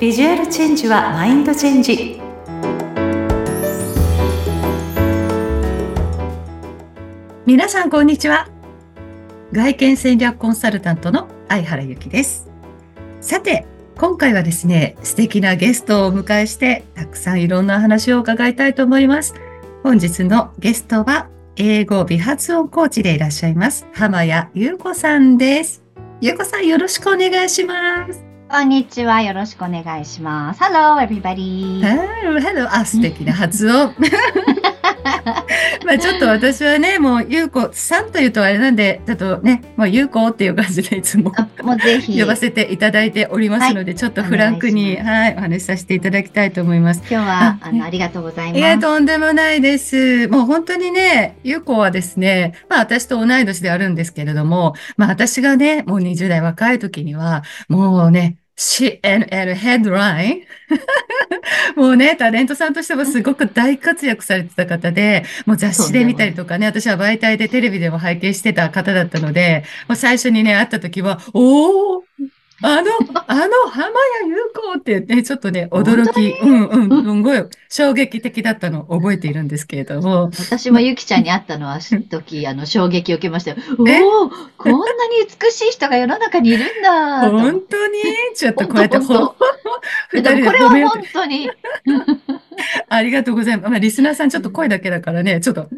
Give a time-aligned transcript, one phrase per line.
[0.00, 2.18] ビジュアルチェンジはマインドチェンジ。
[7.44, 8.48] 皆さんこんにちは。
[9.52, 12.48] 外見戦略コンサルタントの相原由紀です。
[13.20, 13.66] さて
[13.98, 19.34] 今回はですね素敵なゲストをお迎えしてたくさんいろんな話を伺いたいと思います。
[19.82, 25.82] 本日のゲストは英語美発音コーチでいらっしゃいます浜谷優子さんです。
[26.22, 28.29] 優子さんよろしくお願いします。
[28.50, 29.22] こんにちは。
[29.22, 30.60] よろしくお願いします。
[30.60, 31.80] Hello, everybody.
[31.80, 32.66] Hello, hello.
[32.68, 33.94] あ、素敵な発音。
[35.84, 41.32] まあちょっと私はね、もう、ゆうこさんというとあれなんで、ちょっとね、もうゆうこっていう感じでいつも
[41.62, 47.02] もうぜひ呼ばせていただいておりますので、はい、ちょっとフランクに、はい、お話しさせていただきたいと思います。
[47.10, 48.58] 今日は、あの、ありがとうございます。
[48.58, 50.28] いや、とんでもないです。
[50.28, 60.42] もう本当にね、ゆうこはですね、まあ私と同い年であるんですけれども、まあ私がね、もう20代若い時には、もうね、CNN ヘッドライン
[61.76, 72.02] もうね、タレントさんとしてもすごく大活躍されてた方で、もう雑誌で見たりとかね、私は媒体でテレビでも拝見してた方だったので、もう最初にね、会った時は、おー
[72.62, 72.90] あの、
[73.26, 80.30] あの、浜谷優子ってね、ちょっとね、驚き、うんうん、すごい衝撃的だったのを覚えているんですけれども。
[80.38, 81.78] 私もゆきちゃんに会ったのは、
[82.10, 83.56] 時、 あの、衝撃を受けましたよ。
[83.78, 87.30] おおこんなに美しい人が世の中にいるんだ。
[87.30, 88.02] 本当に？
[88.34, 89.34] ちょっとこうやってほ、
[90.12, 91.50] 二人でこれは本当に。
[92.90, 93.70] ありがとうございます。
[93.70, 95.68] まあ、リスナーさんちょっと声だけだからね、ちょっと、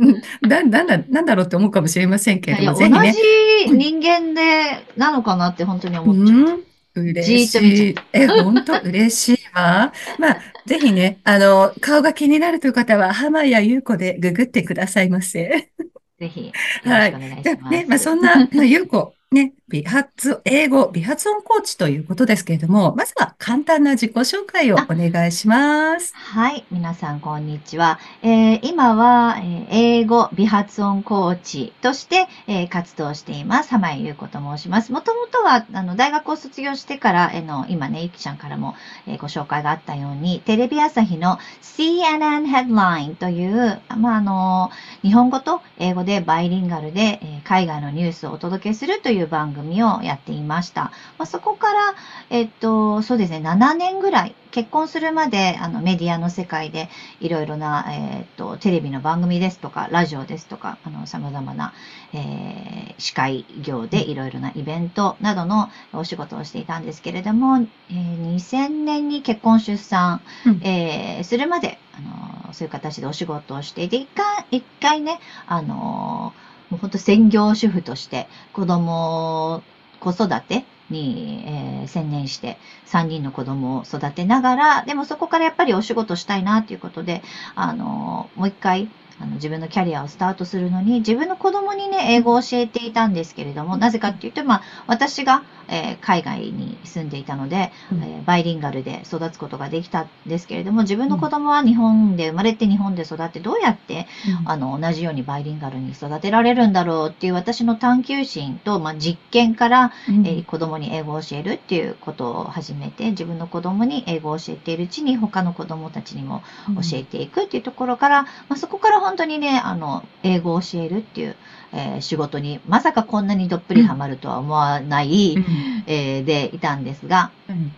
[0.48, 2.88] だ、なんだ、なんだろうって思うかもしれませんけれども、ね。
[2.90, 6.38] 同じ人間で、なのかなって本当に思っちゃう。
[6.38, 7.94] うん嬉しい。
[8.12, 9.92] え、本当嬉しいわ。
[10.18, 15.72] まあ、ぜひね、あの、顔が気になるという方は、浜谷優子でググってくださいませ。
[16.18, 16.52] ぜひ、よ
[16.84, 17.64] ろしくお願いします。
[17.64, 17.78] はい。
[17.78, 26.14] ね、まあ、そんな、優子ね、美発、英語、美発音コーチということですけれども、まずは簡単な自己紹介をお願いします。
[26.14, 26.66] はい。
[26.70, 27.98] 皆さん、こんにちは。
[28.22, 33.70] えー、今は、えー、英語、美発音コーチとして、えー、活動しています。
[33.70, 34.92] 浜井優子と申します。
[34.92, 38.74] もともとは、あの、大学を卒業してから、えの、今ね、ゆきちゃんからも、
[39.06, 44.70] えご紹介があったように、テレビ朝日の CNN Headline という、まあ、あの、
[45.00, 50.92] 日本語と英語でバイリンガルで、え海外のニュースをお届けするといういう番組をやっていました。
[51.18, 51.94] まあ、そこから、
[52.30, 56.90] えっと、そうですね、7年ぐらい、結婚するまで、あの、メディアの世界で、
[57.20, 61.72] いろいろな、えっと、テレビの番組ですとか、ラジオですとか、あの、様々な、
[62.12, 76.34] えー、司会業でいろいろなイベントなどのお仕事をしていたんですけれども、えー、2000年に結婚出産、うん、えー、するまで、あの、そういう形でお仕事をしていて、一回、一回ね、あの
[76.72, 79.62] もう本当専業主婦として子供、
[80.00, 82.56] 子育てに、えー、専念して
[82.86, 87.22] 3人の子供を育てながら、でもそこからやっぱりお仕事したいなということで、
[87.54, 88.88] あの、もう一回
[89.22, 104.08] あの自分のキャリアをスタートするのに、自分の子供にね、英語を教えていたんですけれども、なぜかっていうと、まあ、私が、えー、海外に住んでいたので、うん、えー、バイリンガルで育つことができたんですけれども、自分の子供は日本で生まれて日本で育って、どうやって、
[104.42, 116.42] うん、あの、同じようにバイリンガルに育てられるんだろうっていう私の探求心と、まあ、実験から、うん、えー、子供に英語を教えるっていうことを始めて、自分の子供に英語を教えているうちに、他の子供たちにも
[116.74, 121.36] 教えていくっていうところから、まあ、そこから本当にね、あの、英語を教えるっていう、
[121.72, 125.44] えー、仕事に、まさかこんなにどっぷりハマるとは思わない、うん、
[125.86, 127.72] えー、でいたんですが、うん、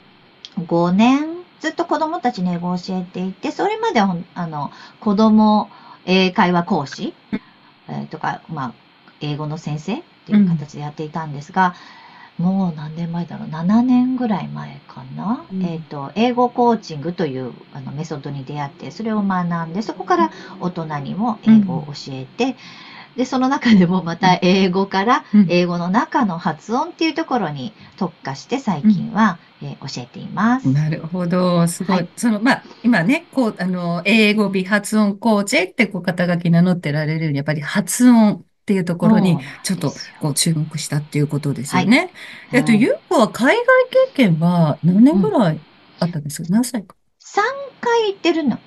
[0.65, 5.71] 5年ずっと子供たちに英語を教えていて、それまでは、あの、子供
[6.05, 7.15] 英会話講師、
[7.89, 8.75] えー、とか、まあ、
[9.21, 11.75] 英語の先生っていう形でやっていたんですが、
[12.39, 15.45] もう何年前だろう、7年ぐらい前かな？
[15.53, 22.55] うん、えっ、ー、と、英語コーチングというあのメソッドに出会って、それを学んで、そこから大人にも英語を教えて、うん、
[23.19, 30.69] で、その中でもまた英語から英語の中の発音っていうところに特化して最近は、うん、えー、教えています。
[30.69, 31.69] なるほど。
[31.69, 31.97] すごい。
[31.99, 42.11] はい、その、まあ、今ね、こう、あの、英語美発音コーチってこう肩書き名乗ってられるように、やっぱり発音っていうところに、ちょっとこう注目したっていうことですよね。
[42.51, 43.65] えっと、ゆうこは海外
[44.15, 45.61] 経験は何年ぐらい
[46.01, 47.43] あったんですか、何歳か ?3
[47.83, 48.59] 回行ってるの。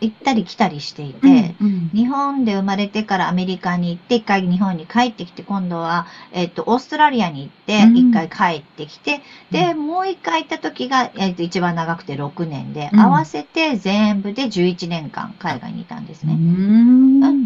[0.00, 16.36] 行ったり来たりしていて、うんうん、日本で生まれてからアメリカに行って、一回日本に帰ってきて、今度は、えっと、オーストラリアに行って、一回帰ってきて、うん、で、もう一回行った時が、えっと、一番長くて6年で、合わせて全部で11年間海外にいたんですね。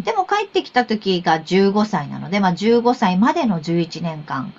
[0.04, 4.52] でも帰ってきた時が15歳なので、まあ15歳までの11年間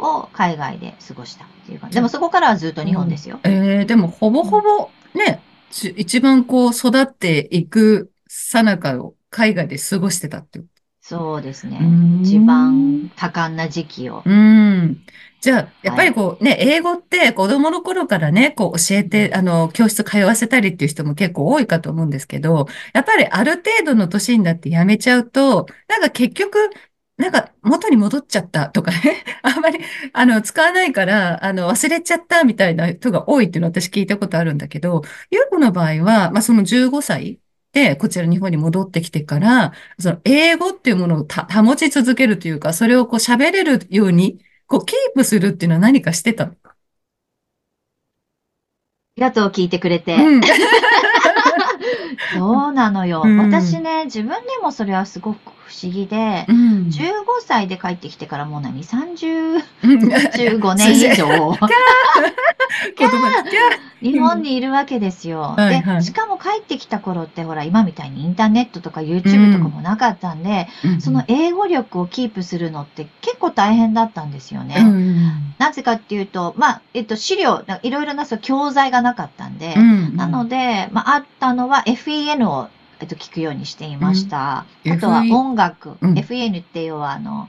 [0.00, 1.96] を海外で過ごしたっていう感じ。
[1.96, 3.40] でもそこからはずっと日本ですよ。
[3.42, 5.53] えー、でもほぼほぼね、ち
[5.96, 10.60] 一番こう育っていくさなかを海外で過ごしてたって。
[11.00, 11.84] そうですねう。
[11.84, 14.22] ん一番多感な時期を。
[14.24, 15.04] うん。
[15.40, 26.70] じゃあ、やっぱりこうね、英語って子供の頃からね、こう教えて、あの、教室通わせたりっていう人も結構多いかと思うんですけど、やっぱりある程度の年になってやめちゃうと、なんか結局、
[27.16, 29.78] なんか元に戻っちゃったとかね、 あんまり、
[30.12, 37.38] あの、使わないから、あの、忘れちゃったみたいな人が多いっていうのを私聞いたことあるんだけど、ゆうこの場合は、まあ、その15歳
[37.72, 46.52] で、こちら日本に戻ってきてから、その英語っていうものをた保ち続けるというか、それをこう喋れるように、こう、キープするっていうのは何かしてたの？
[46.64, 46.74] あ
[49.16, 50.16] りがとう、聞いてくれて。
[50.16, 50.40] うん。
[52.34, 53.22] そうなのよ。
[53.24, 56.88] うん私ね、自分でもそれはすごく不思議で、うん。
[56.88, 61.26] 15歳で帰ってきてからもう何 ?30、うん15年以上、
[64.00, 65.54] 日本にいるわけですよ。
[65.56, 74.76] はいはいで、しかも帰ってきた頃ってほら、今みたいにインターネットとか YouTube とかもなかったんで、ーその英語力をキープするのって結構大変だったんですよね。
[74.78, 75.54] うん。
[75.58, 80.16] なぜかっていうと、まあ、えっと、資料、いろいろなそう教材がなかったんで、うん。
[80.16, 82.68] なので、まあ、あったのは FEN を、
[83.00, 84.66] えっと、聞くようにしていました。
[84.84, 85.96] うんあとは音楽。
[86.00, 87.48] うん FEN って要は、あの、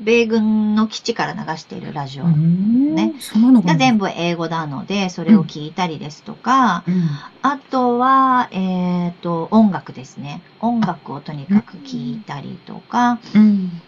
[0.00, 3.14] 米軍の基地から流しているラジオうんね。
[3.62, 7.08] が全部英語なので、それを聞いたりですとか、うん。
[7.42, 10.42] あとは、えっ、と、音楽ですね。
[10.60, 13.82] 音楽をとにかく聞いたりとか、うん。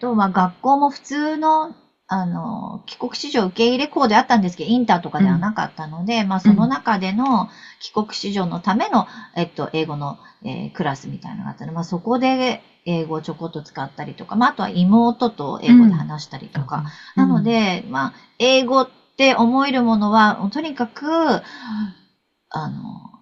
[0.00, 1.74] と、まあ、学校も普通の、
[2.08, 7.48] あの、帰国子女受け入れ校であったんですけど、インターとかではなかったので、まあ、その中での
[7.80, 16.84] 帰国子女のための、えっと、英語の、えークラスみたいなのがあったので、まあ、そこで英語をちょこっと使ったりとか、まあ、あとは妹と英語で話したりとか。
[17.16, 21.42] なので、まあ、英語って思えるものは、とにかく、
[22.50, 23.12] あの、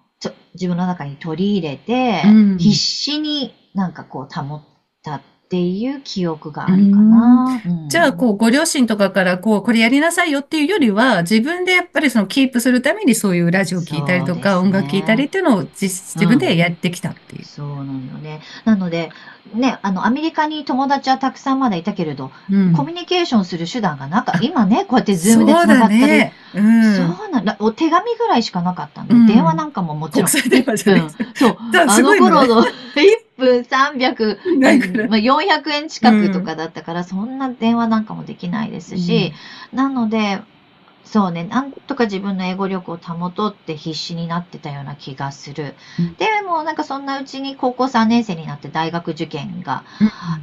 [0.55, 2.59] 自分の中に取り入れて、うん。
[2.59, 4.63] 必死になんかこう保っ
[5.03, 5.21] た
[5.51, 7.61] っていう記憶があるかな。
[7.67, 17.45] うんじゃあ、こう、ご両親とかから、こう、これやりなさいよっていうよりは、自分でやっぱりそのキープするためにそういうラジオ聞いたりとか、ね音楽聞いたりっていうのを自自分でやってきたっていう。
[17.45, 18.43] そうなのよね。
[18.65, 19.11] なので、
[19.53, 24.45] ね、あの、アメリカに友達はたくさんまだいたけれど、うんコミュニケーションする手段がなかった。
[24.45, 26.31] 今ね、こうやってズームで繋がったり。
[26.53, 26.59] そ
[27.27, 27.57] うなんだ。
[27.59, 30.31] お手紙ぐらいしかなかったんで、うん電話なんかももちろん。
[30.31, 31.57] 国際電話じゃないですうんそう。
[31.75, 32.67] あの頃の1
[33.41, 39.35] 分300、ないからまあ、400円近くとかだったから、そんな電話なんかもできないですし、
[39.73, 40.43] なので、
[41.05, 45.77] そうね、なんとか自分の英語力を保とうって必死になってたような気がする。
[45.99, 46.17] うん。
[46.17, 49.87] でもなんかそんなうちに高校3年生になって大学受験が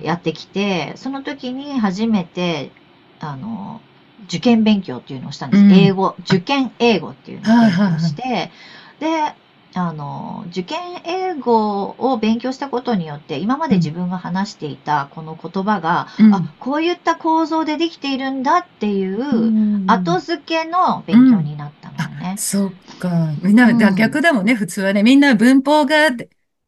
[0.02, 2.74] やってきて、その時に初めて、
[3.20, 3.82] あの、
[4.24, 5.64] 受験勉強っていうのをしたんです。
[5.64, 5.72] うん。
[5.72, 8.52] 英語、受験英語っていうのを勉強して、
[9.00, 9.36] で、
[9.78, 22.36] あの、受験英語を勉強したことによって、今まで自分が話していたこの言葉が、うんあ、こういった構造でできているんだっていう、うん後付けの勉強になったのね。
[22.38, 23.10] そっか。
[23.42, 25.04] みんな、逆だもんね、普通はね。
[25.04, 26.10] みんな文法が、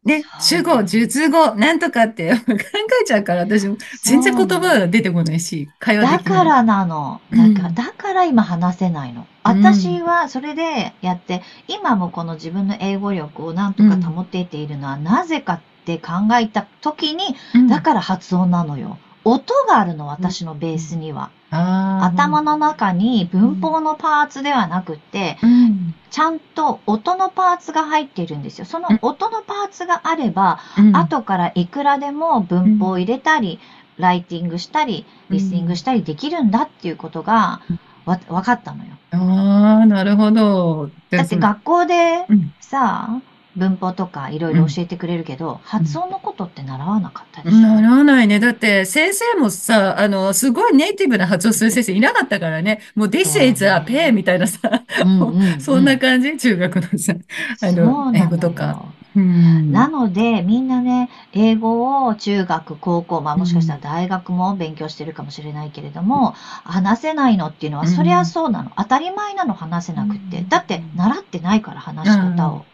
[0.04, 2.54] ね、主語、述語、なんとかって 考
[3.02, 6.38] えちゃうから、私も全然言葉が出てこないし、会話だできない。
[6.38, 7.20] からなの。
[7.30, 9.22] うんだから、だから今話せないの。
[9.22, 18.98] うん私はそれでやって、今もこの自分の英語力をなんとか保てているのはなぜかって考えた時に、うんだから発音なのよ。
[19.24, 21.30] 音があるの、私のベースには。
[21.50, 25.94] 頭の中に文法のパーツではなくって、うん。
[26.10, 28.64] ちゃんと音のパーツが入っているんですよ。
[28.64, 30.96] その音のパーツがあれば、うん。
[30.96, 33.58] 後からいくらでも文法を入れたり、
[33.98, 37.60] ライティングしたり、リスニングしたりできるんだっていうことが
[38.06, 38.92] わ分かったのよ。
[39.12, 40.90] ああ、なるほど。
[41.10, 42.52] だって学校でうん。
[42.60, 43.20] さ、
[43.56, 47.56] 文法とかいろいろ教えてくれるけど、発音のことって習わなかったでしょ？
[47.58, 48.38] ならないね。
[48.38, 52.80] だって、先生もさ、あの、すごいネイティブな発音する先生いなかったからね。
[52.94, 54.60] もう、this is a pen みたいなさ、
[55.02, 55.60] うんうんうん。
[55.62, 56.36] そんな感じ？
[56.36, 57.14] 中学のさ、
[57.62, 58.84] あの、英語とか。
[59.14, 59.22] よ。
[59.22, 59.72] うん。
[59.72, 66.32] なので、みんなね、英語を中学、高校、まあもしかしたら大学も勉強してるかもしれないけれども、
[66.64, 68.70] 話せないのっていうのは、うんそりゃそうなの。
[68.76, 70.40] 当たり前なの、話せなくって。
[70.40, 72.64] うんだって、習ってないから、話し方を。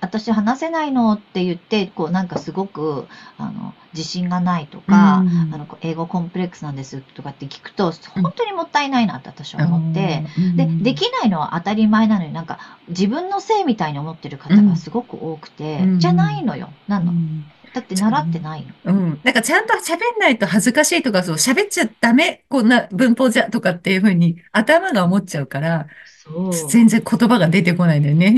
[0.00, 1.12] 私話せないの？
[1.12, 3.06] って言って、こうなんかすごく、
[3.38, 16.70] あの、自信がないとか、うんあの、英語コンプレックスなんですとかって聞くと、本当にもったいないなって私は思って、うんで、できないのは当たり前なのになんか自分のせいみたいに思ってる方がすごく多くて、うんじゃないのよ。
[16.88, 17.12] なの。
[17.12, 18.92] うんだって習ってないの。
[18.92, 19.20] うん。
[19.22, 25.86] なんかちゃんと喋んないと恥ずかしいとか、そう、喋っちゃダメ、こんな文法じゃとかっていうふうに頭が思っちゃうから。
[26.68, 28.36] 全然言葉が出てこないんだよね。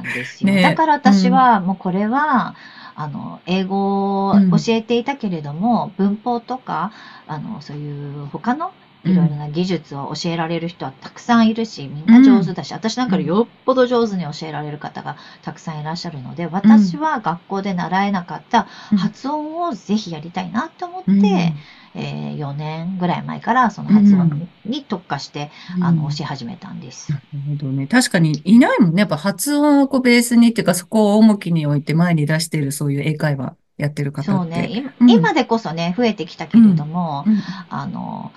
[0.00, 0.52] んですよ。
[0.52, 0.60] ね。
[0.60, 2.54] えだから私は、もうこれは、
[2.94, 4.50] あの、英語をうん。
[4.50, 6.92] 教えていたけれども、文法とか、
[7.26, 8.74] あの、そういう他の
[9.04, 21.54] いろいろな技術を教えられる人はたくさんいるし、みんな上手だし、私なんかよっぽど上手に教えられる方がたくさんいらっしゃるので、私は学校で習えなかったうん発音をぜひやりたいなと思って、うん
[21.94, 27.12] えー4年ぐらい前からその発音に特化して、あの、うん教え始めたんです。
[27.12, 27.86] なるほどね。
[27.86, 29.00] 確かにいないもんね。
[29.00, 34.30] やっぱ発音をこうベースにっていうか、そこを重きに置いて前に出しているそういう英会話やってる方って。
[34.32, 37.38] そうね、今うん今でこそね、増えてきたけれども、うん。
[37.68, 38.32] あの、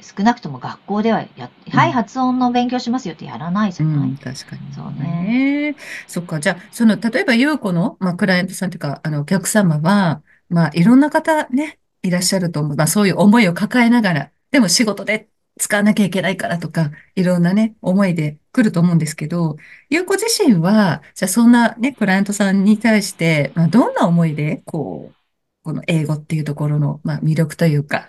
[0.00, 4.10] 少なくとも学校ではや、うんはい、発音の勉強しますよってやらないじゃない。
[4.10, 4.72] うん、確かに。
[4.72, 5.74] そうね。
[6.06, 6.38] そっか。
[6.40, 12.76] じゃあ、その、例えば、優子の、まあ、クライアントさんというか、あの、お客様は、まあ、いろんな方ね、いらっしゃると思う。
[12.76, 19.56] まあ、そういう思いを抱えながら、でも仕事で使わなきゃいけないからとか、いろんなね、思いで来ると思うんですけど、
[19.90, 25.16] 優子自身は、じゃあ、そんなね、クライアントさんに対して、まあ、どんな思いで、こう、
[25.64, 28.06] この英語っていうところの、まあ、魅力というか。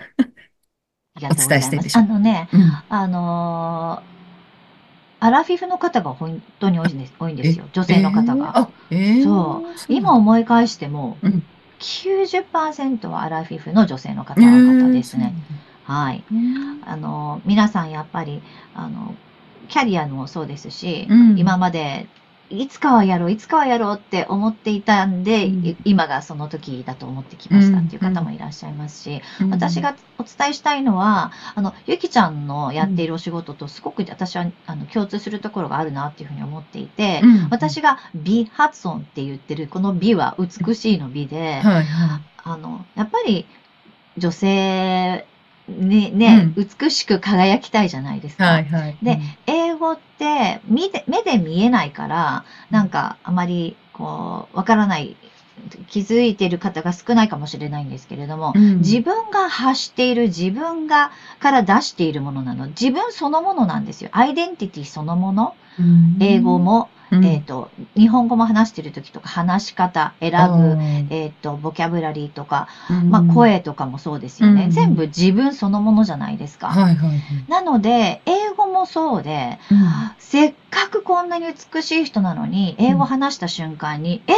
[1.20, 2.84] お伝えしてるでしょあのね、うん。
[2.90, 4.18] あのー
[5.20, 7.66] アラフィフの方が本当に多いんです多いんですよ。
[7.74, 8.56] 女性の方が。
[8.56, 11.44] あ、ええそうそう今思い返しても、うん
[11.80, 15.34] 90%はアラフィフの女性の方々ですね。
[15.84, 16.24] はい。
[16.32, 18.42] うんあの、皆さんやっぱり、
[18.76, 19.16] あの、
[19.68, 22.08] キャリアもそうですし、うん今まで、
[22.50, 25.66] いつかはやろう、いつかはやろうって思っていたんで、うん。
[25.66, 29.50] い今がその時だと思ってきましたっていう方もいらっしゃいますし、うん。
[29.50, 37.48] 私がお伝えしたいのは、あの、ゆきちゃんのやっているお仕事とすごく私はあの共通するところがあるなっていうふうに思っていて、うん。
[37.50, 42.22] 私が美発音って言ってる、この美は美しいの美で、はいはい。
[42.38, 43.46] あの、やっぱり
[44.16, 45.28] 女性
[45.68, 48.46] にね、美しく輝きたいじゃないですか。
[48.46, 48.98] はいはい。
[49.02, 55.16] で英語って見て目で見えないから、なんかあまりこう、わからない、
[55.88, 62.68] 気づいている方が少ないかもしれないんですけれども、うん、自分が発している自分がから出しているものなの。
[62.68, 64.12] 自分そのものなんですよ。
[64.14, 65.56] アイデンティティそのもの。
[65.80, 66.18] うん。
[66.20, 67.26] 英語、も、うん。
[67.26, 70.78] えっ、と、日本語も話している時とか話し方、選ぶ、
[71.14, 72.68] えっ、と、ボキャブラリーとか、
[73.10, 74.66] まあ、声とかもそうですよね。
[74.66, 74.72] うん。
[74.72, 76.68] 全部自分そのものじゃないですか。
[76.68, 77.20] はいはいはい。
[77.48, 79.58] なので、英語もそうで、
[80.20, 84.34] せっかくこんなに美しい人なのに、英語話した瞬間に、え？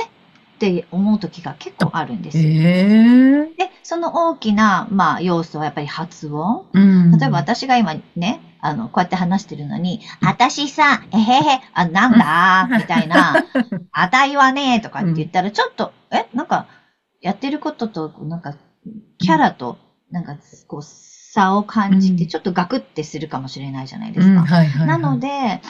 [0.60, 2.44] って思う時が結構あるんですよ。
[2.44, 6.66] ええで、その大きな、まあ、要素はやっぱり発音。
[6.74, 7.18] うん。
[7.18, 12.68] 例えば私が今ね、あの、こうやって話してるのに、あたしさ、えへへ、あ、なんだ？
[12.78, 13.36] みたいな、
[13.94, 16.68] あたいはね、とかって言ったら、ちょっと、え、なんか、
[17.22, 18.56] やってることと、なんか、
[19.18, 19.78] キャラと、
[20.12, 20.36] なんか、
[20.68, 22.30] こう、差を感じて、うん。
[22.30, 24.86] ちょっとガクってするかもしれないじゃないでうんすか。
[24.86, 25.62] なので、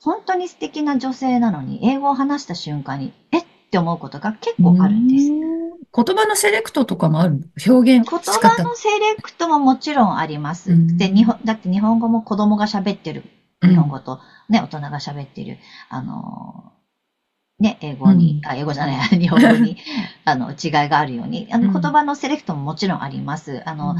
[0.00, 3.38] 本当に素敵な女性なのに、英語を話した瞬間に、え？
[3.40, 5.30] って思うことが結構あるんです。
[5.30, 5.56] うん。
[5.94, 10.72] 言葉のセレクトとかもある表現言葉のセレクトももちろんあります。
[10.72, 10.96] うん。
[10.96, 13.24] で、日本、だって日本語も子供が喋ってる。
[13.62, 13.70] うん。
[13.70, 15.58] 日本語とね、大人が喋ってる、
[15.88, 16.76] あのー
[17.58, 19.78] ね、英語に、あ、英語じゃない、 日本語に、
[20.26, 21.72] あの、違いがあるように、あの、うん。
[21.72, 23.62] 言葉のセレクトももちろんあります。
[23.66, 23.96] あの、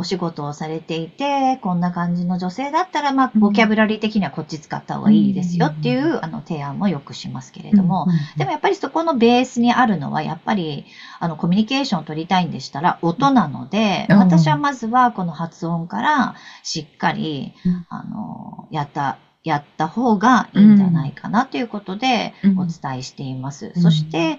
[0.00, 3.40] お仕事をされていて、こんな感じの女性だったら、まあ、うん。
[3.40, 10.86] ボキャブラリー的にはこっち使った方がいいですよっていう、あの、提案もよくしますけれども、でもやっぱりそこのベースにあるのは、やっぱり、
[11.18, 23.72] あの、コミュニケーションを取りたいんでしたら、音なので、うん私はまずはこの発音から、しっかりうん、あの、やった、やった方がいいんじゃないかなということで、うんお伝えしています。
[23.74, 23.82] うん。
[23.82, 24.38] そして、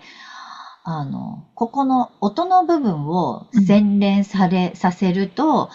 [0.83, 5.69] あの、ここの音の部分を洗練され、させると、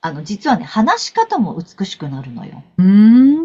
[0.00, 2.62] あの、実はね、話し方も美しくなるのよ。
[2.78, 3.36] うーん、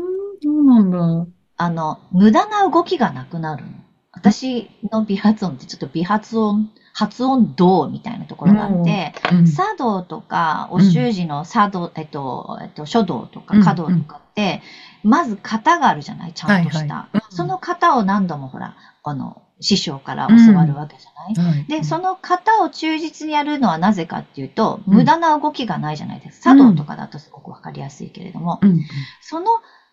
[0.41, 1.27] そうなんだ。
[1.57, 3.71] あの、無駄な動きがなくなるの。
[4.11, 14.61] 私の美発音ってちょっと美発音、発音道みたいなところがあって、うん茶道とか、お習字の茶道、えっと、えっと、書道とかうん華道とかって、
[15.03, 16.33] まず型があるじゃない？
[16.33, 17.07] ちゃんとした。
[17.29, 21.65] その型を何度もほら、あの、師匠から教わるわけじゃない、はい。
[21.65, 24.93] で、その型を忠実にやるのはなぜかっていうと、うん。
[24.95, 26.51] 無駄な動きがないじゃないですか。
[26.51, 28.81] 茶道とかだとすごくわかりやすいけれども、うん。
[29.21, 29.45] その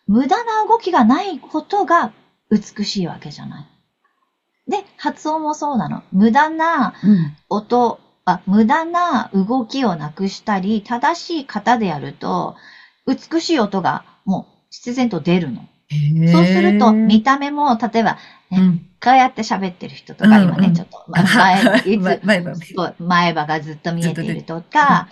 [0.06, 2.12] 無駄な動きがないことが
[2.50, 3.66] 美しいわけじゃない。
[4.68, 6.02] で、発音もそうなの。
[6.12, 12.56] 無駄なうん音、あ、無駄な動きをなくしたり、正しい型でやると、
[13.06, 15.66] 美しい音がもう必然と出るの。
[16.30, 18.18] そうすると、見た目も、例えば、
[18.50, 25.08] ねうんかいやって喋ってる人とか、うん今ね、うんちょっと、ま 前、いつ、前前歯前歯がずっと見えているとか、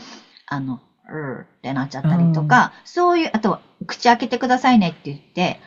[0.47, 5.61] あの、うーってなっちゃったりとか、そういう、あと、口開けてくださいねって言って、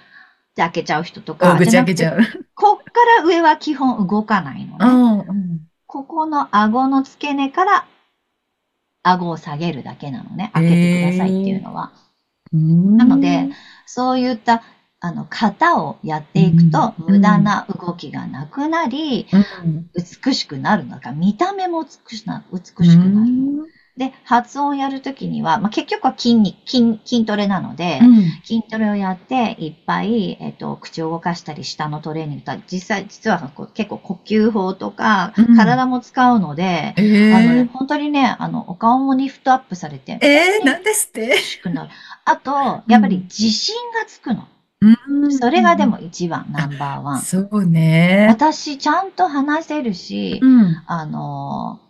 [0.56, 2.20] で開けちゃう人とか、お口開けちゃう。
[2.90, 5.24] から上は基本動かないのね。
[5.28, 5.60] うん
[5.92, 7.88] ここの顎の付け根から
[9.02, 10.52] 顎を下げるだけなのね。
[10.54, 11.92] 開けてくださいっていうのは。
[12.54, 12.98] うん。
[12.98, 13.50] なので、
[13.86, 14.64] そういった、
[15.00, 19.28] あの、型をやっていくと、うん無駄な動きがなくなり、
[19.64, 23.72] うん、美しくなるのか、見た目も美しくな美しくうなる。
[24.08, 41.36] んで、発音をやるときには、まあ、結局は筋肉、筋、筋トレなので、うん筋トレをやって、いっぱい、えっと、口を動かしたり、舌のトレーニングとか、実際、実はこう結構呼吸法とか、うん体も使うので、えあのねー、本当にね、あの、お顔もリフトアップされて、えー、なんですって？
[42.26, 42.52] あと、
[42.88, 44.48] やっぱり自信がつくの。
[44.82, 47.22] うんそれがでも一番、ナンバーワン。
[47.22, 48.28] そうね。
[48.30, 50.82] 私、ちゃんと話せるし、うん。
[50.88, 51.89] あのー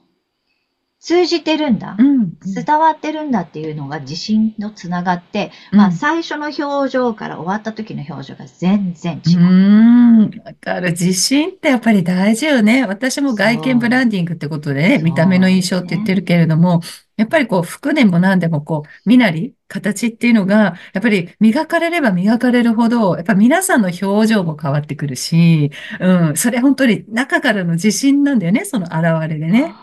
[0.99, 2.03] 通じてるんだう。
[2.03, 2.33] ん。
[2.41, 9.41] 伝わってるんだっていうのが自信のつながって、うんまあ最初の表情から終わった時の表情が全然違うう。
[9.41, 10.23] ん。
[10.45, 10.91] わかる。
[10.91, 12.85] 自信ってやっぱり大事よね。
[12.85, 16.81] 私も外見ブランディングってことでね、見た目の印象って言ってるけれども、
[17.19, 20.55] やっぱりこう、服でも何でもこう、身なり、形っていうのが、
[20.93, 26.35] やっぱり磨かれれば磨かれるほど、やっぱ皆さんの表情も変わってくるし、うん。
[26.35, 29.73] それ本当に中からの自信なんだよね、その現れでね。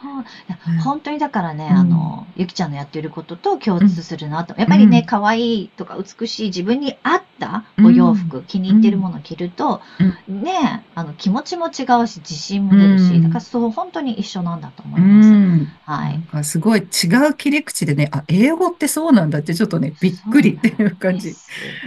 [0.83, 4.55] 本当にだからね、うんあの、ゆきちゃんのやってることと共通するなと。
[4.59, 9.81] やっぱりね、うん可愛いとか美しい自分に合ったお洋服、気に入ってるものを着ると、
[10.27, 15.31] ね、あの、気持ちも違うし、自信も出るし、うんだからそう、本当に一緒なんだと思ういます。
[15.31, 15.73] ん。
[15.85, 16.45] はい。
[16.45, 16.83] すごい違
[17.26, 21.35] う切り口でね、あ、英語ってそうなんだってちょっとね、びっくりっていう感じ。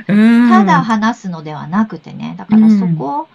[0.08, 0.50] うん。
[0.50, 3.28] ただ話すのではなくてね、だからそこ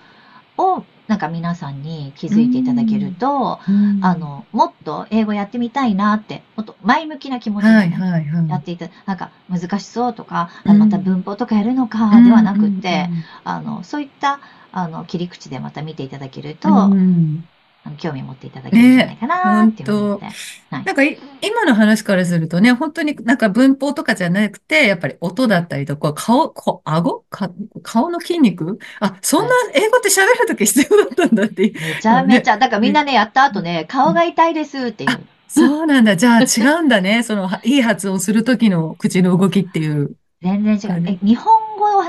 [0.57, 4.05] を、なんか皆さんに気づいていただけると、うん。
[4.05, 8.49] あ、の、もっと英語やってみたいなって、もっと前向きな気持ちではいね、はいはい。
[8.49, 10.71] やっていた、なんか難しそうとか、うん。
[10.73, 13.09] あまた文法とかやるのかではなくって、
[13.45, 14.41] あの、そういった、
[14.73, 17.49] あの、切り口でまた見ていただけると、うんうん
[17.87, 20.35] あの興味を持っていただけるんじゃないかなっていうので、はい
[20.71, 27.25] なんかい今の話からするとね、本当になんか文法とかじゃなくて、やっぱり音だったりとか、顔、こ顎？
[27.29, 27.51] か
[27.83, 28.79] 顔の筋肉？
[29.01, 31.63] あ、そんな英語って喋るとき必要だったんだって。
[31.63, 35.11] めちゃめちゃ、だからみんなね、やった後ね、顔が痛いですっていう。
[35.47, 36.17] そうなんだ。
[36.17, 37.23] じゃあ違うんだね。
[37.23, 40.17] その、はいい発音するときの口の動きっていう。
[40.43, 41.01] 全然違う。
[41.01, 41.53] ねえ日本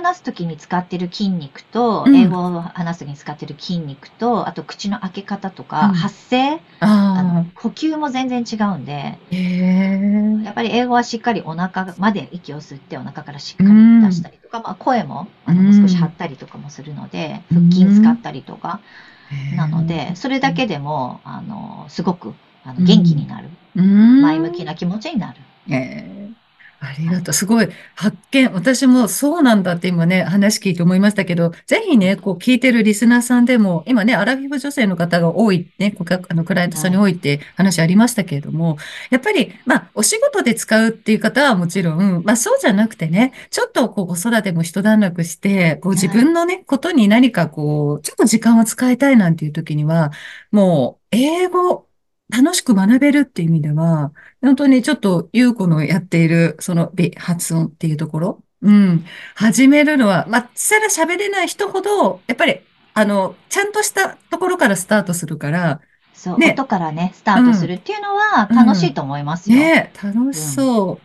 [0.06, 2.16] 話すときに使ってる筋肉と、うん。
[2.16, 5.94] 英語を話すときに使ってる筋肉と、あと口の開け方とか、うん。
[5.94, 10.44] 発声、ああの呼吸も全然違うんで、あ、へえ。
[10.46, 15.82] やっぱり英語はしっかりお腹まで息を吸ってお腹からしっかり出したりとか、まあ声もあのうん。
[15.82, 17.70] 少し張ったりとかもするので、うん。
[17.70, 18.80] 腹筋使ったりとか、
[19.56, 24.22] なので、それだけでも、あの、すごくあの元気になる、うん。
[24.22, 25.40] 前向きな気持ちになる。
[25.70, 26.25] ええ
[26.80, 27.34] ありがとう。
[27.34, 28.52] すごい発見。
[28.54, 38.78] 私もそうなんだって今ね、話聞いて思いましたけど、ぜひね、こう聞いてるリスナーさんでも、今ね、アラフィフ女性の方が多いね、顧客、あの、クライアントさんに多いって話ありましたけれども、
[39.10, 50.12] やっぱり、まあ、お仕事で使うっていう方はもちろん、まあ、そうじゃなくてね、ちょっとこう、子育ても一段落して、こう、自分のね、ことに何かこう、ちょっと時間を使いたいなんていう時には、
[50.52, 51.88] もう、英語、
[52.36, 62.60] 楽しく学べるっていう意味では、本当にちょっと、ゆうこのやっている、その、美発音っていうところ、うん、始めるのは、まあ、さら喋れない人ほど、やっぱり、
[62.94, 65.82] あの、ちゃんとしたところからスタートするから、
[66.14, 66.52] そう、ね。
[66.52, 69.58] 音からね、スタートするっていうのは楽しいと思いますよ。
[69.58, 71.00] ねえ、楽しそ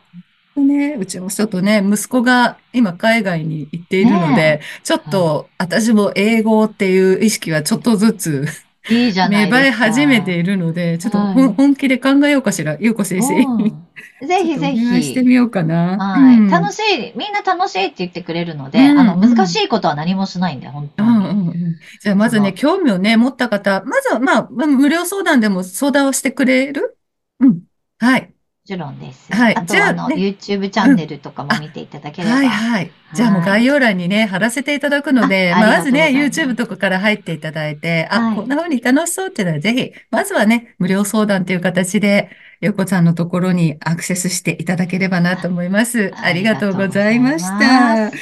[0.57, 0.61] う。
[0.61, 8.47] ね、うちもちょっとね、息子が今海外に行っているのでね、ちょっと私も英語っていう意識はちょっとずつ
[8.89, 9.85] いいじゃな芽生えいですか。
[9.85, 13.45] 始めているので、ちょっとはい本本気で考えようかしら、ゆうこ先生に。
[13.45, 13.87] うん
[14.27, 15.27] ぜひぜちょっとお願いしてひ。
[15.27, 15.99] みようかな。
[15.99, 21.09] はい、うん楽しい、みんな楽しいって言ってくれるので、うんあの、うん難しいことは何もしないんで、本当に。
[21.11, 21.55] うんうんうん。
[22.01, 26.97] じゃあ、まずね、興味をね、持った方、まずは、まあ、無料相談でも相談をしてくれる？
[27.41, 27.61] うん。
[27.99, 28.33] はい。
[28.61, 29.33] もちろんです。
[29.33, 32.35] はいあとあの、ね YouTube チャンネルとかも見ていただければ。
[32.35, 32.91] はいはい。
[33.15, 46.13] じゃあもう概要欄にね、貼らせていただくので、あまあまずね、YouTube とかから入っていただいて、あ、はいこんな風に楽しそうっていうのはぜひ、まずはね、無料相談という形で、よこさんのところにアクセスしていただければなと思います。
[46.15, 47.55] ありがとうございました。
[47.55, 48.13] はい。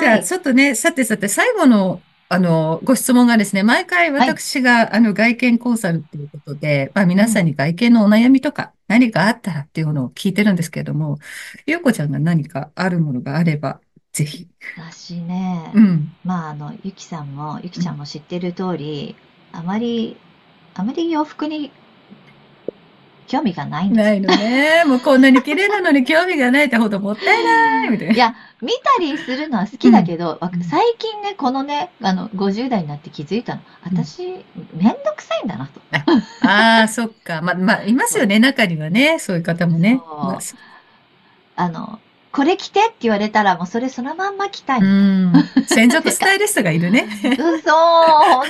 [0.00, 11.18] じゃあ、ちょっとね、さてさて、最後の、あの、ご質問がですね、毎回私が、あの、外見コンサルっていうことで、まあ皆さんに外見のお悩みとか、何かあったらっていうのを聞いてるんですけれども、
[11.66, 13.80] ゆうこちゃんが何かあるものがあれば、
[14.12, 14.48] ぜひ。
[14.76, 16.16] 私ね、うん。
[16.24, 19.16] まあ、あの、ゆきさんも、ゆきちゃんも知ってる通り、
[19.52, 20.16] あまり、
[20.74, 21.72] あまり洋服に
[23.28, 24.04] 興味がないんです。
[24.04, 24.84] ないのね。
[24.86, 28.14] もうこんなに綺麗なのに興味がないってほどもったいないみたいな。
[28.14, 33.60] いや、見たりするのは好きだけど、わうん最近ね、このね、あの、50代になって気づいたの。
[33.84, 35.80] 私、めんどくさいんだなと。
[36.42, 37.42] ああ、そっか。
[37.42, 38.38] ま、まあ、いますよね。
[38.38, 39.18] 中にはね。
[39.18, 40.00] そういう方もね。
[41.54, 44.80] あの、これ着てって言われたら、もうそれそのまんま着たい。
[44.80, 45.32] うん。
[45.66, 47.08] 専属スタイリストがいるね。
[47.24, 48.46] 嘘、本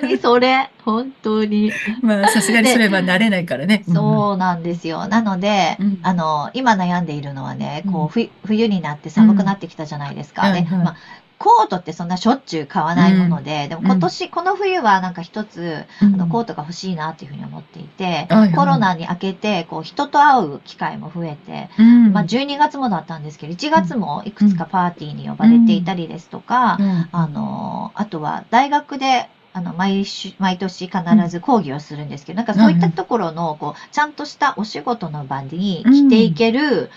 [0.00, 0.70] 当にそれ。
[0.84, 1.72] 本当に。
[2.00, 3.84] まあ、さすがにそれは慣れないからね。
[3.86, 5.06] そうなんですよ。
[5.08, 10.42] なので、うんあの、今悩んでいるのはね、こう冬冬になって寒くなってきたじゃないですか。
[10.42, 10.96] うんはいはいでまあ
[11.38, 16.14] コートってそんなしょっちゅう買わないもので、でも今年、この冬はなんか一つ、うん。
[16.14, 22.12] あの、コートが欲しいなっていうふうに思っていて、コロナに明けて、こう、人と会う機会も増えて、うん。
[22.12, 36.90] まあ、12月もだったんですけど、1月もいくつかパーティーに呼ばれていたりですとか、うんあの、あとは大学で、あの、毎週、毎年必ず講義をするんですけど、なんかそういったところの、こう、ちゃんとしたお仕事の場に着ていける、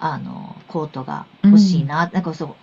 [0.00, 2.10] あの、コートが欲しいな。
[2.12, 2.54] なんかそう、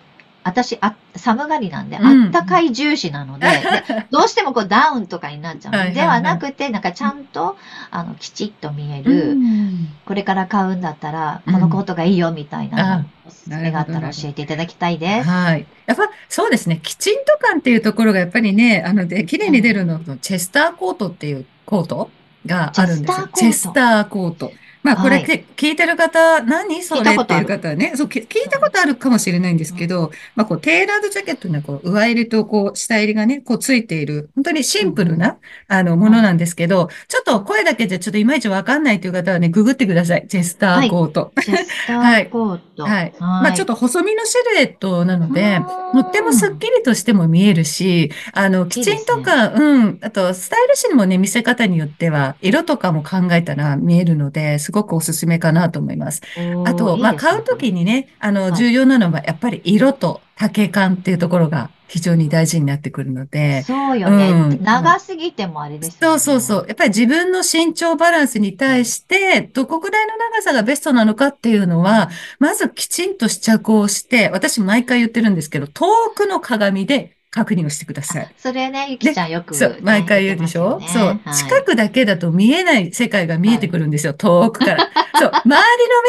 [0.42, 7.56] 私、あ、寒がりなんで、うんあったかい重視なので、で どうしてもこうダウンとかになっちゃうので、はなくて、なんかちゃんと、
[7.90, 15.28] あの、きちっと見えうる、んこれから買うんだったら、うんこのコートがいいよみたいなおすすめがあったら教えていただきたいです。
[15.28, 15.66] はい。
[15.86, 16.80] やっぱ、そうですね。
[16.82, 22.10] きちんと感っていうところがやっぱりね、あの、で、綺麗に出るのと、チェスターコートっていうコート
[22.46, 23.28] があるんですよ。
[23.34, 24.52] チェスターコート。
[24.82, 25.24] まあ、これ、はい。
[25.24, 35.36] け聞いてる方、何それっていう方はね、そう、き聞いたことあるかもしれないんですけど、まあ、こう、テーラードジャケットには、こう、上襟と、こう、下襟がね、こう、ついている、本当にシンプルな、
[35.68, 40.26] あの、ものなんですけど、ちょっと声だけじゃちょっといまいちわかんないという方はね、ググってください。
[40.28, 41.32] チェスターコート。
[41.42, 42.84] チェスターコート。
[42.84, 43.12] はい。
[43.18, 45.60] まあちょっと細身のシルエットなので、
[45.92, 56.22] とってもスッキリとしても見えるし、あの、きちんとか、うん、あと、スタイリッシュにもね、見せ方によっては、色とかも考えたら見えるので、すごくおすすめかなと思います。
[56.64, 64.30] あと、まあ買うときにね、あの、はい重要なのは、やっぱり色と丈感っていうところが非常に大事になってくるので、そうよね。
[64.30, 65.98] うん長すぎてもあれですよね。
[66.00, 66.66] そうそうそう。
[66.68, 78.34] やっぱり自分の身長バランスに対して、どこぐらいの長さがベストなのかっていうのは、まずきちんと試着をして、私毎回言ってるんですけど、遠くの鏡で確認をしてください。
[78.36, 80.80] それね、ゆきちゃんよく、そう、毎回言うでしょ？
[80.88, 81.04] そう。
[81.06, 84.90] はい近くだけだと見えない世界が見えてくるんですよ、遠くから。
[85.18, 85.56] そう、周りの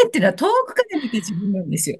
[0.03, 1.97] 目っていうのは遠くから見て自分なんですよ。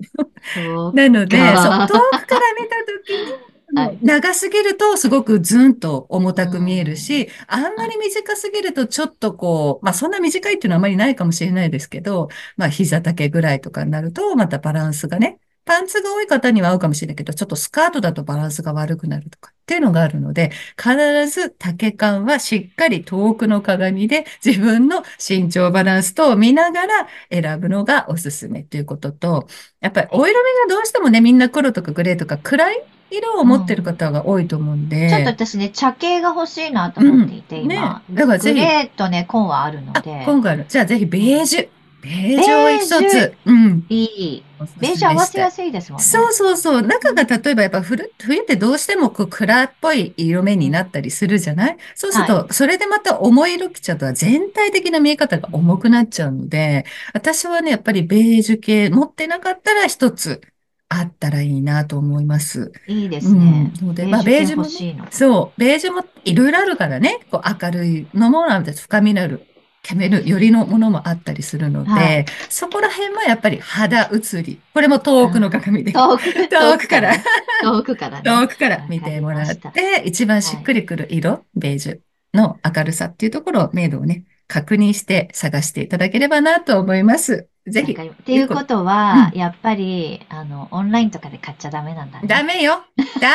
[0.93, 3.33] なので、そう、か遠くから見たときに、
[3.73, 3.97] はい。
[4.01, 20.95] 長すぎるとすごくズンと重たく見えるし、あんまり短すぎるとちょっとこう、まあそんな短いっていうのはあまりないかもしれないですけど、まあ膝丈ぐらいとかになると、またバランスがね、パンツが多い方には合うかもしれないけど、ちょっとスカートだとバランスが悪くなるとかっていうのがあるので、必
[21.27, 29.47] ず丈感はしっかり遠くの鏡で自分の身長バランスと見ながら選ぶのがおすすめということと、
[29.79, 38.01] やっぱりお色味がどうしてもね、みんな黒とかグレーとか暗い色を持ってる方が多いと思うんで、ちょっと私ね、茶系が欲しいなと思っていて、うんね今。
[38.09, 38.59] だからぜひ。
[38.59, 41.80] グレーとね、紺はあるのあ、で、今回の、じゃあぜひベージュ。
[42.01, 43.33] ベージュを一つ。
[43.45, 43.85] うん。
[43.89, 44.43] いい。
[44.59, 46.03] おすすめベージュ合わせやすいですもんね。
[46.03, 46.81] そうそうそう。
[46.81, 51.77] 中が例えばやっぱ冬、冬ってどうしてもこう暗っぽい色目になったりするじゃない？
[51.95, 60.41] そうすると、それでまた重い色着ちゃうと全体的な見え方が重くなっちゃうので、私はね、やっぱりベージュ系持ってなかったら一つ
[60.89, 62.71] あったらいいなと思います。
[62.87, 63.71] いいですね。
[63.79, 65.07] うんのでベまあベージュもね。
[65.09, 68.83] そう、ベージュもいろいろあるからね、こう明るいのもあるんです。
[68.83, 69.45] 深みのある、
[69.83, 74.59] キャメル寄りのものもあったりするので、はいそこら辺はやっぱり肌映り。
[74.73, 75.91] これも遠くの鏡で。
[75.93, 77.13] 遠く、遠くから、
[77.61, 78.23] 遠くからね。
[78.23, 81.99] 遠くから見てもらって、一番しっくりくる色、ベージュ
[82.33, 87.47] の明るさっていうところを、明度をね、確認して探していただければなと思います。
[87.67, 92.27] ぜひっていうことは、やっぱり、あの、オンラインとかで買っちゃダメなんだね。
[92.27, 92.83] ダメよ。
[93.19, 93.29] ダ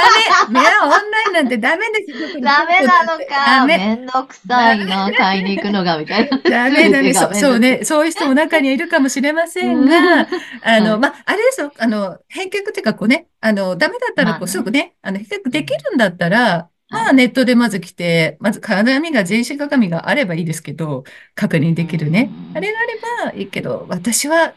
[0.51, 0.51] メ。
[0.61, 2.41] ね、オンラインなんてダメですよ。
[2.41, 3.67] ダメなのダか。
[3.67, 3.79] メ。
[3.79, 6.39] めんどくさいな、買いに行くのが、みたいな。
[6.39, 7.15] ダメダメ。
[7.15, 7.85] そそうね。
[7.85, 10.27] そういう人も中にはいるかもしれませんが、
[10.63, 11.73] あの、はいまあ、あれですよ。
[11.79, 22.53] あの、返却っていうか、こうね、あの、ダメだったら、こう、まあねすぐね、あの、返却できるんだったら、まあ、はいネットでまず来て、まず鏡が、全身鏡があればいいですけど、確認できるねう。
[22.55, 22.83] んあれがあ
[23.27, 24.55] ればいいけど、私は、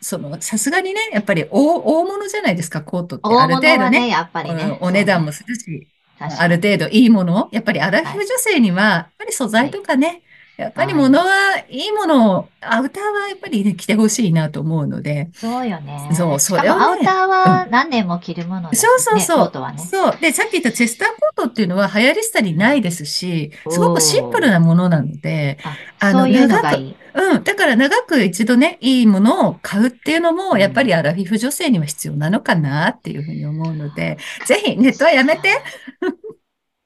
[0.00, 3.28] その、さすがにね、やっぱり大、大物じゃないですか、コートって。
[3.28, 4.78] 大ある程度ね、やっぱりね。
[4.80, 10.22] おお値段もするし、ある程度いいものを、やっぱりアラフィフ女性には、やっぱり素材とかね、
[10.56, 11.24] やっぱり物は
[11.68, 16.10] いいものを、アウターはやっぱりね、着てほしいなと思うので、そうよね。
[16.14, 18.90] そうそれをねアウターは何年も着るものですね。
[18.96, 19.38] そうそうそう。
[19.38, 19.78] コートはね。
[19.78, 20.16] そう。
[20.20, 25.58] で、さっき言ったチェスターコー語っていうのは流行り廃りないですし、すごくシンプルなものなので、
[25.98, 26.96] あ、あの、長く、がいい。
[27.14, 35.62] うん、だから長く一度ね、いいものを買うっていうのも、やっぱりアラフィフ女性には必要なのかなっていうふうに思うので、ぜひネットはやめて。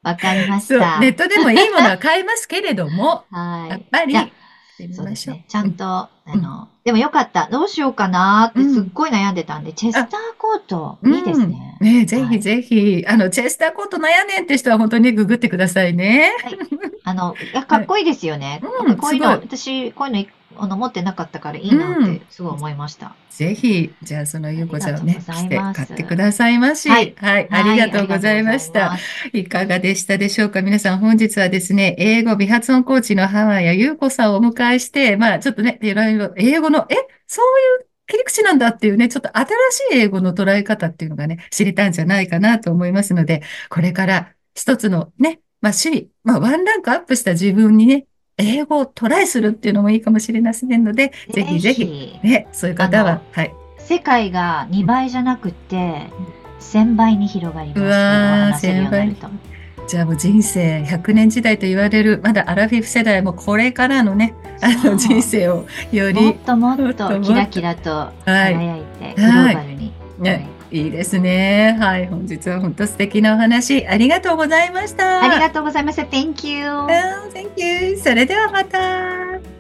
[0.07, 1.01] わかりました。
[1.01, 3.71] ネットでもいいものは買えますけれども、 はい。
[3.71, 4.15] やっぱり、
[4.95, 5.45] そうですね。
[5.49, 7.49] ちゃんと、あの、でもよかった。
[7.51, 10.07] どうしようかなってすっごい悩んでたんで、チェスター
[10.39, 11.77] コート、うんいいですね。
[11.81, 16.33] ねぜひはいぜひ、あの、チェスターコート悩んでんって人は本当にググってくださいね。
[17.03, 18.61] あの、いや、かっこいいですよね。
[18.63, 23.15] うんなんかこういうの、私、こういうのいあの持ってなかったからいいなってすごい思いました。
[23.31, 26.89] ぜひ、じゃあそのゆうこちゃんをね、あ来て買ってくださいまし。
[26.89, 28.91] はいはい、ありがとうございました。
[28.91, 28.97] は
[29.33, 30.63] いいかがでしたでしょうか？
[30.63, 36.95] 皆さん、本日はですね、英語美発音コーチの浜谷優子さんをお迎えして、まあ、ちょっとね、いろいろ英語の、え、
[37.27, 39.47] そういう切り口なんだっていうね、ちょっと新
[39.91, 48.07] しい英語の捉え方っていうのがね、知れたんじゃないかなと思いますので、これから一つのね、まあ、趣味、まあ、ワンランクアップした自分にね、
[48.39, 53.55] 英語をトライするっていうのもいいかもしれませんので、ぜひぜひ、ね、そういう方ははい。
[53.79, 56.11] 世界が2倍じゃなくて、
[56.61, 57.81] 1000倍に広がります。
[57.81, 59.29] うわー英語を話せるようになると。
[59.87, 67.21] じゃあもう人生100年時代と言われる、まだアラフィフ世代もこれからのね、あの人生をより、ともっともっとと。
[67.23, 69.93] キラキラと輝いて、グロはいーバルに。
[70.19, 71.77] ね、いいですね。
[71.79, 75.23] はい、本日は本当素敵なお話ありがとうございました。
[75.23, 76.03] ありがとうございました。
[76.03, 76.67] Thank you!
[76.69, 77.99] うん Thank you.
[77.99, 79.56] それではまた。